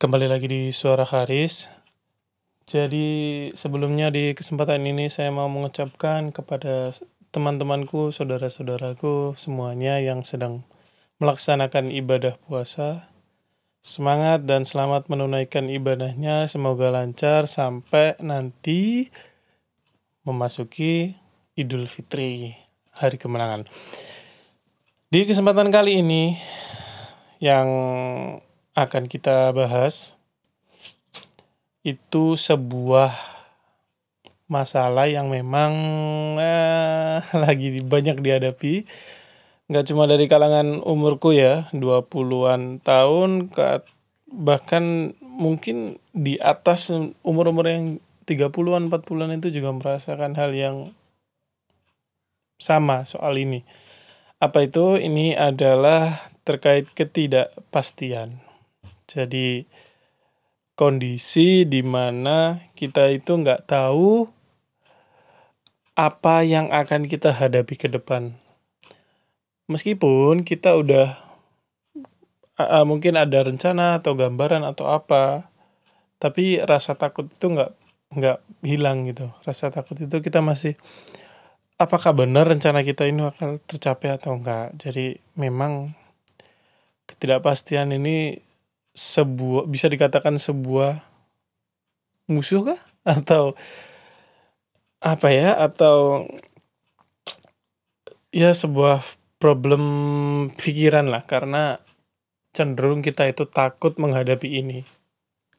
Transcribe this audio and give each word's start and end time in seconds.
Kembali 0.00 0.32
lagi 0.32 0.48
di 0.48 0.72
Suara 0.72 1.04
Haris. 1.04 1.68
Jadi 2.64 3.52
sebelumnya 3.52 4.08
di 4.08 4.32
kesempatan 4.32 4.80
ini 4.88 5.12
saya 5.12 5.28
mau 5.28 5.44
mengucapkan 5.52 6.32
kepada 6.32 6.96
teman-temanku, 7.28 8.08
saudara-saudaraku 8.08 9.36
semuanya 9.36 10.00
yang 10.00 10.24
sedang 10.24 10.64
melaksanakan 11.20 11.92
ibadah 11.92 12.40
puasa. 12.48 13.12
Semangat 13.84 14.48
dan 14.48 14.64
selamat 14.64 15.12
menunaikan 15.12 15.68
ibadahnya. 15.68 16.48
Semoga 16.48 16.88
lancar 16.88 17.44
sampai 17.44 18.16
nanti 18.24 19.12
memasuki 20.24 21.12
Idul 21.60 21.84
Fitri, 21.84 22.56
hari 22.96 23.20
kemenangan. 23.20 23.68
Di 25.12 25.28
kesempatan 25.28 25.68
kali 25.68 26.00
ini 26.00 26.40
yang 27.44 27.68
akan 28.74 29.10
kita 29.10 29.50
bahas 29.50 30.14
itu 31.82 32.36
sebuah 32.36 33.16
masalah 34.50 35.06
yang 35.06 35.30
memang 35.30 35.72
eh, 36.36 37.22
lagi 37.42 37.80
banyak 37.82 38.20
dihadapi 38.20 38.84
nggak 39.70 39.86
cuma 39.86 40.10
dari 40.10 40.26
kalangan 40.26 40.82
umurku 40.82 41.30
ya 41.30 41.70
20-an 41.70 42.82
tahun 42.82 43.54
ke 43.54 43.86
bahkan 44.30 45.14
mungkin 45.22 46.02
di 46.10 46.38
atas 46.42 46.90
umur-umur 47.22 47.70
yang 47.70 47.84
30-an 48.26 48.90
40-an 48.90 49.38
itu 49.38 49.48
juga 49.54 49.70
merasakan 49.74 50.34
hal 50.34 50.54
yang 50.54 50.76
sama 52.60 53.08
soal 53.08 53.40
ini. 53.40 53.64
Apa 54.38 54.68
itu? 54.68 55.00
Ini 55.00 55.34
adalah 55.34 56.30
terkait 56.44 56.90
ketidakpastian. 56.92 58.49
Jadi 59.10 59.66
kondisi 60.78 61.66
di 61.66 61.82
mana 61.82 62.62
kita 62.78 63.10
itu 63.10 63.34
nggak 63.36 63.66
tahu 63.66 64.30
apa 65.98 66.46
yang 66.46 66.70
akan 66.70 67.10
kita 67.10 67.34
hadapi 67.34 67.74
ke 67.76 67.90
depan. 67.90 68.38
Meskipun 69.66 70.46
kita 70.46 70.78
udah 70.78 71.18
uh, 72.56 72.86
mungkin 72.86 73.18
ada 73.18 73.44
rencana 73.44 74.00
atau 74.00 74.16
gambaran 74.16 74.64
atau 74.64 74.88
apa, 74.88 75.50
tapi 76.16 76.62
rasa 76.62 76.96
takut 76.96 77.28
itu 77.28 77.46
nggak 77.50 77.70
nggak 78.16 78.38
hilang 78.64 79.04
gitu. 79.04 79.28
Rasa 79.44 79.68
takut 79.68 80.00
itu 80.00 80.16
kita 80.24 80.40
masih 80.40 80.78
apakah 81.80 82.12
benar 82.12 82.44
rencana 82.44 82.84
kita 82.84 83.08
ini 83.08 83.24
akan 83.24 83.60
tercapai 83.64 84.16
atau 84.16 84.36
enggak. 84.36 84.76
Jadi 84.76 85.16
memang 85.36 85.96
ketidakpastian 87.08 87.96
ini 87.96 88.49
sebuah 88.96 89.70
bisa 89.70 89.86
dikatakan 89.86 90.36
sebuah 90.36 91.02
musuh 92.30 92.74
kah? 92.74 92.80
Atau 93.06 93.58
apa 95.00 95.28
ya? 95.32 95.56
Atau 95.56 96.28
ya 98.30 98.54
sebuah 98.54 99.02
problem 99.40 99.82
pikiran 100.54 101.10
lah. 101.10 101.24
Karena 101.26 101.80
cenderung 102.50 103.02
kita 103.02 103.26
itu 103.30 103.46
takut 103.46 103.96
menghadapi 103.96 104.60
ini. 104.60 104.82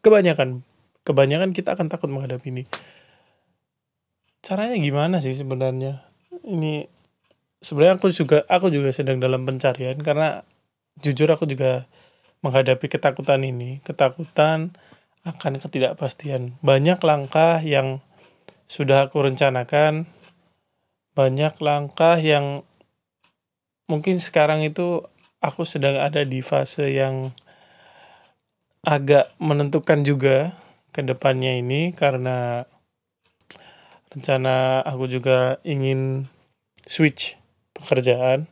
Kebanyakan 0.00 0.64
kebanyakan 1.08 1.56
kita 1.56 1.72
akan 1.72 1.88
takut 1.88 2.12
menghadapi 2.12 2.52
ini. 2.52 2.64
Caranya 4.44 4.76
gimana 4.76 5.24
sih 5.24 5.32
sebenarnya? 5.32 6.04
Ini 6.44 6.84
sebenarnya 7.64 7.96
aku 7.96 8.08
juga 8.12 8.44
aku 8.46 8.68
juga 8.68 8.92
sedang 8.92 9.16
dalam 9.18 9.48
pencarian 9.48 9.98
karena 9.98 10.44
jujur 11.00 11.26
aku 11.32 11.48
juga 11.48 11.88
menghadapi 12.42 12.86
ketakutan 12.86 13.42
ini, 13.42 13.82
ketakutan 13.82 14.74
akan 15.26 15.58
ketidakpastian. 15.58 16.56
Banyak 16.62 17.02
langkah 17.02 17.58
yang 17.60 18.00
sudah 18.68 19.08
aku 19.08 19.24
rencanakan, 19.24 20.06
banyak 21.16 21.54
langkah 21.58 22.20
yang 22.20 22.62
mungkin 23.90 24.20
sekarang 24.22 24.62
itu 24.62 25.02
aku 25.42 25.64
sedang 25.64 25.98
ada 25.98 26.22
di 26.22 26.44
fase 26.44 26.92
yang 26.94 27.34
agak 28.86 29.34
menentukan 29.42 30.06
juga 30.06 30.54
ke 30.94 31.02
depannya 31.02 31.58
ini 31.58 31.90
karena 31.92 32.68
rencana 34.14 34.80
aku 34.86 35.10
juga 35.10 35.58
ingin 35.66 36.30
switch 36.86 37.36
pekerjaan, 37.74 38.46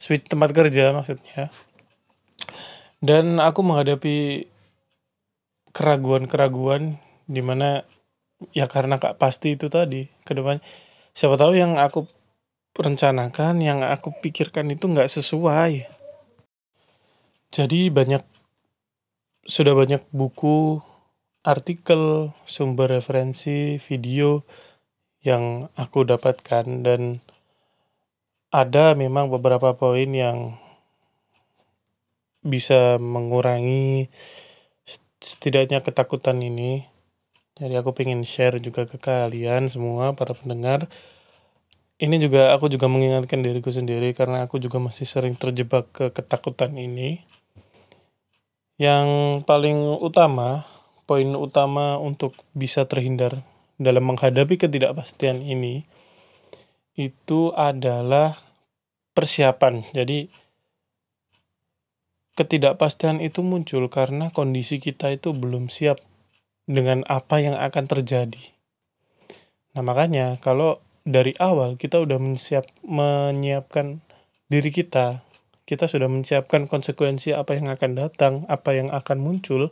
switch 0.00 0.26
tempat 0.26 0.50
kerja 0.56 0.90
maksudnya 0.90 1.52
dan 3.04 3.36
aku 3.36 3.60
menghadapi 3.60 4.48
keraguan-keraguan 5.76 6.96
di 7.28 7.44
mana 7.44 7.84
ya 8.56 8.64
karena 8.64 8.96
kak 8.96 9.20
pasti 9.20 9.60
itu 9.60 9.68
tadi 9.68 10.08
ke 10.24 10.32
depan. 10.32 10.64
Siapa 11.12 11.36
tahu 11.36 11.52
yang 11.52 11.76
aku 11.76 12.08
rencanakan 12.74 13.60
yang 13.60 13.84
aku 13.84 14.08
pikirkan 14.24 14.72
itu 14.72 14.88
nggak 14.88 15.12
sesuai. 15.12 15.84
Jadi 17.52 17.92
banyak 17.92 18.24
sudah 19.44 19.76
banyak 19.76 20.00
buku 20.10 20.80
artikel 21.44 22.32
sumber 22.48 22.88
referensi 22.88 23.76
video 23.78 24.42
yang 25.20 25.68
aku 25.76 26.08
dapatkan. 26.08 26.64
Dan 26.82 27.20
ada 28.48 28.96
memang 28.96 29.28
beberapa 29.28 29.76
poin 29.76 30.10
yang 30.10 30.63
bisa 32.44 33.00
mengurangi 33.00 34.12
setidaknya 35.18 35.80
ketakutan 35.80 36.38
ini. 36.44 36.84
Jadi 37.56 37.74
aku 37.80 37.96
pengen 37.96 38.22
share 38.28 38.60
juga 38.60 38.84
ke 38.84 39.00
kalian 39.00 39.72
semua 39.72 40.12
para 40.12 40.36
pendengar. 40.36 40.86
Ini 41.96 42.20
juga 42.20 42.52
aku 42.52 42.68
juga 42.68 42.90
mengingatkan 42.90 43.40
diriku 43.40 43.72
sendiri 43.72 44.12
karena 44.12 44.44
aku 44.44 44.60
juga 44.60 44.76
masih 44.76 45.08
sering 45.08 45.38
terjebak 45.38 45.88
ke 45.94 46.12
ketakutan 46.12 46.76
ini. 46.76 47.24
Yang 48.76 49.40
paling 49.46 50.02
utama, 50.02 50.66
poin 51.06 51.30
utama 51.38 51.96
untuk 51.96 52.34
bisa 52.52 52.84
terhindar 52.84 53.46
dalam 53.78 54.04
menghadapi 54.04 54.58
ketidakpastian 54.58 55.40
ini 55.46 55.86
itu 56.98 57.54
adalah 57.54 58.38
persiapan. 59.14 59.86
Jadi 59.94 60.30
ketidakpastian 62.34 63.22
itu 63.22 63.46
muncul 63.46 63.86
karena 63.86 64.34
kondisi 64.34 64.82
kita 64.82 65.14
itu 65.14 65.30
belum 65.30 65.70
siap 65.70 66.02
dengan 66.66 67.06
apa 67.06 67.38
yang 67.38 67.54
akan 67.54 67.84
terjadi. 67.86 68.54
Nah, 69.74 69.82
makanya 69.82 70.38
kalau 70.42 70.78
dari 71.04 71.36
awal 71.36 71.76
kita 71.76 72.00
udah 72.00 72.18
menyiap, 72.18 72.66
menyiapkan 72.86 74.00
diri 74.48 74.70
kita, 74.70 75.22
kita 75.68 75.86
sudah 75.86 76.08
menyiapkan 76.08 76.66
konsekuensi 76.66 77.36
apa 77.36 77.56
yang 77.56 77.68
akan 77.70 77.90
datang, 77.96 78.34
apa 78.50 78.70
yang 78.76 78.88
akan 78.90 79.18
muncul, 79.20 79.70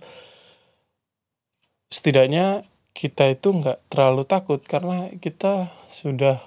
setidaknya 1.93 2.65
kita 2.93 3.33
itu 3.33 3.49
nggak 3.53 3.89
terlalu 3.89 4.29
takut 4.29 4.61
karena 4.65 5.09
kita 5.17 5.73
sudah 5.89 6.41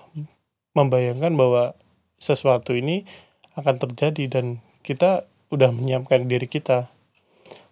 membayangkan 0.77 1.33
bahwa 1.33 1.73
sesuatu 2.21 2.77
ini 2.77 3.07
akan 3.57 3.81
terjadi 3.81 4.29
dan 4.29 4.45
kita 4.85 5.25
udah 5.49 5.69
menyiapkan 5.73 6.25
diri 6.25 6.49
kita. 6.49 6.89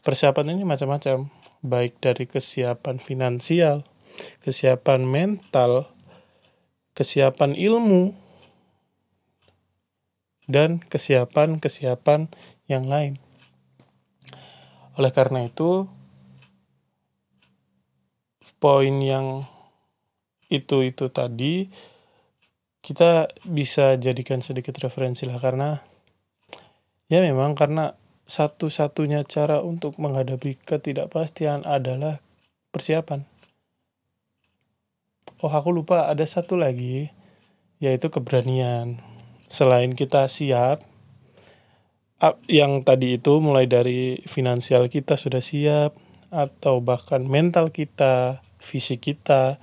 Persiapan 0.03 0.57
ini 0.57 0.67
macam-macam, 0.67 1.31
baik 1.63 1.97
dari 2.03 2.27
kesiapan 2.27 2.99
finansial, 2.99 3.87
kesiapan 4.43 5.07
mental, 5.07 5.87
kesiapan 6.93 7.55
ilmu, 7.55 8.11
dan 10.45 10.83
kesiapan-kesiapan 10.83 12.27
yang 12.67 12.85
lain. 12.91 13.17
Oleh 14.99 15.09
karena 15.15 15.47
itu, 15.47 15.87
poin 18.59 18.95
yang 19.01 19.47
itu-itu 20.51 21.09
tadi 21.09 21.67
kita 22.83 23.31
bisa 23.47 23.95
jadikan 23.95 24.43
sedikit 24.43 24.75
referensi 24.83 25.23
lah 25.25 25.39
karena 25.39 25.92
Ya 27.13 27.21
memang 27.21 27.53
karena 27.53 27.93
satu-satunya 28.25 29.21
cara 29.29 29.61
untuk 29.61 30.01
menghadapi 30.01 30.57
ketidakpastian 30.65 31.61
adalah 31.61 32.25
persiapan. 32.73 33.29
Oh 35.45 35.53
aku 35.53 35.69
lupa 35.69 36.09
ada 36.09 36.25
satu 36.25 36.57
lagi 36.57 37.13
yaitu 37.77 38.09
keberanian. 38.09 38.97
Selain 39.45 39.93
kita 39.93 40.25
siap, 40.25 40.81
yang 42.49 42.81
tadi 42.81 43.21
itu 43.21 43.37
mulai 43.43 43.69
dari 43.69 44.23
finansial 44.25 44.89
kita 44.89 45.13
sudah 45.13 45.43
siap, 45.43 45.93
atau 46.33 46.81
bahkan 46.81 47.21
mental 47.27 47.69
kita, 47.69 48.41
fisik 48.57 49.05
kita, 49.05 49.61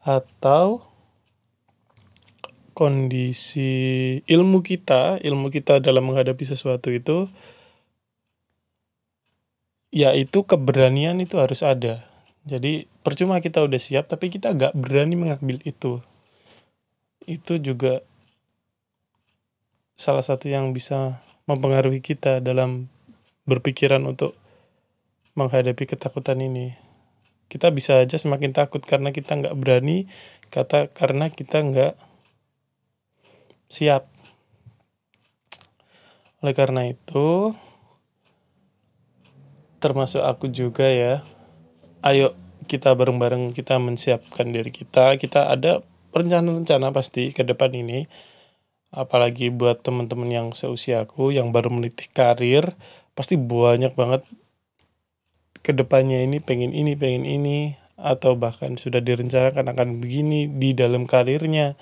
atau 0.00 0.86
kondisi 2.76 4.20
ilmu 4.28 4.60
kita, 4.60 5.16
ilmu 5.24 5.48
kita 5.48 5.80
dalam 5.80 6.12
menghadapi 6.12 6.44
sesuatu 6.44 6.92
itu 6.92 7.32
yaitu 9.88 10.44
keberanian 10.44 11.16
itu 11.24 11.40
harus 11.40 11.64
ada. 11.64 12.04
Jadi 12.44 12.84
percuma 13.00 13.40
kita 13.40 13.64
udah 13.64 13.80
siap 13.80 14.12
tapi 14.12 14.28
kita 14.28 14.52
nggak 14.52 14.76
berani 14.76 15.16
mengambil 15.16 15.56
itu. 15.64 16.04
Itu 17.24 17.56
juga 17.56 18.04
salah 19.96 20.20
satu 20.20 20.52
yang 20.52 20.76
bisa 20.76 21.24
mempengaruhi 21.48 22.04
kita 22.04 22.44
dalam 22.44 22.92
berpikiran 23.48 24.04
untuk 24.04 24.36
menghadapi 25.32 25.88
ketakutan 25.88 26.44
ini. 26.44 26.76
Kita 27.48 27.72
bisa 27.72 28.04
aja 28.04 28.20
semakin 28.20 28.52
takut 28.52 28.84
karena 28.84 29.16
kita 29.16 29.32
nggak 29.32 29.56
berani, 29.56 30.10
kata 30.52 30.92
karena 30.92 31.32
kita 31.32 31.62
nggak 31.62 31.94
siap. 33.66 34.08
Oleh 36.42 36.54
karena 36.54 36.86
itu, 36.86 37.56
termasuk 39.82 40.22
aku 40.22 40.50
juga 40.52 40.86
ya, 40.86 41.22
ayo 42.04 42.34
kita 42.66 42.92
bareng-bareng 42.92 43.54
kita 43.54 43.78
mensiapkan 43.78 44.50
diri 44.50 44.74
kita. 44.74 45.16
Kita 45.16 45.50
ada 45.50 45.82
rencana-rencana 46.10 46.90
pasti 46.90 47.30
ke 47.30 47.46
depan 47.46 47.72
ini. 47.72 48.06
Apalagi 48.94 49.50
buat 49.50 49.82
teman-teman 49.82 50.30
yang 50.30 50.48
seusiaku 50.54 51.34
yang 51.34 51.50
baru 51.50 51.68
meniti 51.68 52.08
karir, 52.10 52.78
pasti 53.18 53.34
banyak 53.34 53.92
banget 53.92 54.22
ke 55.66 55.74
depannya 55.74 56.22
ini 56.22 56.38
pengen 56.38 56.70
ini 56.70 56.94
pengen 56.94 57.26
ini 57.26 57.58
atau 57.98 58.38
bahkan 58.38 58.78
sudah 58.78 59.02
direncanakan 59.02 59.72
akan 59.72 59.88
begini 59.98 60.46
di 60.46 60.76
dalam 60.76 61.08
karirnya 61.10 61.74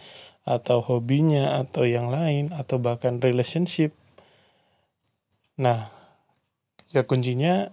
atau 0.44 0.84
hobinya 0.84 1.60
atau 1.64 1.88
yang 1.88 2.12
lain 2.12 2.52
atau 2.52 2.76
bahkan 2.76 3.20
relationship. 3.20 3.96
Nah 5.56 5.88
ya 6.92 7.08
kuncinya 7.08 7.72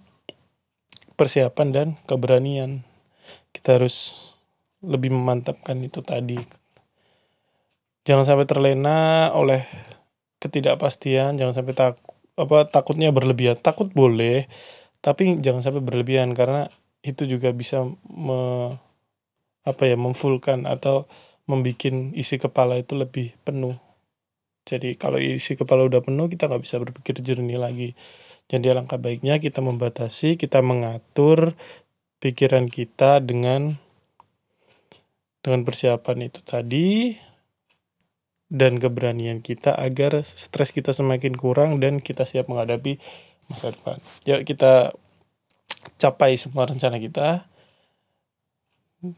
persiapan 1.19 1.67
dan 1.75 1.87
keberanian. 2.07 2.87
Kita 3.51 3.77
harus 3.77 4.15
lebih 4.81 5.13
memantapkan 5.13 5.77
itu 5.83 5.99
tadi. 6.01 6.39
Jangan 8.07 8.25
sampai 8.25 8.47
terlena 8.49 9.29
oleh 9.35 9.67
ketidakpastian 10.41 11.37
jangan 11.37 11.53
sampai 11.53 11.75
tak 11.77 12.01
apa 12.39 12.65
takutnya 12.71 13.13
berlebihan. 13.13 13.59
Takut 13.59 13.91
boleh 13.91 14.47
tapi 15.01 15.41
jangan 15.41 15.65
sampai 15.65 15.81
berlebihan 15.81 16.31
karena 16.37 16.69
itu 17.01 17.25
juga 17.25 17.49
bisa 17.49 17.81
me, 18.05 18.73
apa 19.65 19.83
ya 19.89 19.97
memfullkan 19.97 20.69
atau 20.69 21.09
membuat 21.49 22.13
isi 22.13 22.35
kepala 22.37 22.77
itu 22.77 22.93
lebih 22.97 23.33
penuh. 23.41 23.77
Jadi 24.65 24.93
kalau 24.93 25.17
isi 25.17 25.57
kepala 25.57 25.85
udah 25.85 26.05
penuh 26.05 26.29
kita 26.29 26.45
nggak 26.45 26.63
bisa 26.63 26.77
berpikir 26.77 27.17
jernih 27.21 27.57
lagi. 27.57 27.97
Jadi 28.51 28.67
alangkah 28.67 28.99
baiknya 28.99 29.39
kita 29.39 29.63
membatasi, 29.63 30.35
kita 30.35 30.59
mengatur 30.59 31.55
pikiran 32.21 32.69
kita 32.69 33.23
dengan 33.23 33.79
dengan 35.41 35.65
persiapan 35.65 36.29
itu 36.29 36.39
tadi 36.45 37.17
dan 38.51 38.77
keberanian 38.77 39.39
kita 39.41 39.73
agar 39.73 40.21
stres 40.21 40.75
kita 40.75 40.93
semakin 40.93 41.33
kurang 41.33 41.79
dan 41.81 42.03
kita 42.03 42.27
siap 42.27 42.51
menghadapi 42.51 43.01
masa 43.49 43.73
depan. 43.73 43.97
Yuk 44.27 44.43
kita 44.45 44.93
capai 45.97 46.37
semua 46.37 46.67
rencana 46.69 47.01
kita. 47.01 47.47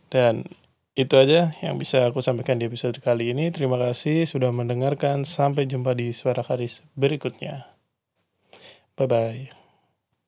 Dan 0.08 0.48
itu 0.94 1.14
aja 1.18 1.58
yang 1.66 1.82
bisa 1.82 2.06
aku 2.06 2.22
sampaikan 2.22 2.62
di 2.62 2.70
episode 2.70 3.02
kali 3.02 3.34
ini. 3.34 3.50
Terima 3.50 3.82
kasih 3.82 4.30
sudah 4.30 4.54
mendengarkan. 4.54 5.26
Sampai 5.26 5.66
jumpa 5.66 5.98
di 5.98 6.14
suara 6.14 6.46
karis 6.46 6.86
berikutnya. 6.94 7.74
Bye 8.94 9.10
bye. 9.10 9.63